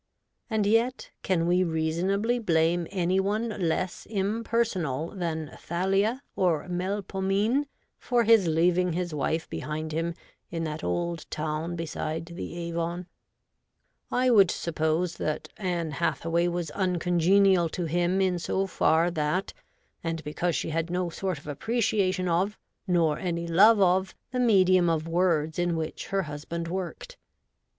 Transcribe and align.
And 0.49 0.65
yet 0.65 1.11
can 1.21 1.45
we 1.45 1.63
reasonably 1.63 2.39
blame 2.39 2.87
any 2.89 3.19
one 3.19 3.49
less 3.49 4.07
impersonal 4.07 5.11
than 5.11 5.55
Thalia 5.59 6.23
or 6.35 6.67
Melpomene 6.67 7.67
for 7.99 8.23
his 8.23 8.47
leaving 8.47 8.93
his 8.93 9.13
wife 9.13 9.47
behind 9.47 9.91
him 9.91 10.15
in 10.49 10.63
that 10.63 10.83
old 10.83 11.29
town 11.29 11.75
beside 11.75 12.25
the 12.25 12.57
Avon? 12.67 13.05
I 14.09 14.31
would 14.31 14.49
suppose 14.49 15.17
that 15.17 15.49
Ann 15.57 15.91
Hathaway 15.91 16.47
was 16.47 16.71
uncongenial 16.71 17.69
to 17.69 17.85
him 17.85 18.21
in 18.21 18.39
so 18.39 18.65
far 18.65 19.11
that, 19.11 19.53
and 20.03 20.23
because 20.23 20.55
she 20.55 20.71
had 20.71 20.89
no 20.89 21.11
sort 21.11 21.37
of 21.37 21.45
appreciation 21.45 22.27
of, 22.27 22.57
nor 22.87 23.19
any 23.19 23.45
love 23.45 23.79
of, 23.79 24.15
the 24.31 24.39
medium 24.39 24.89
of 24.89 25.07
words 25.07 25.59
in 25.59 25.75
which 25.77 26.07
her 26.07 26.23
husband 26.23 26.67
worked. 26.69 27.17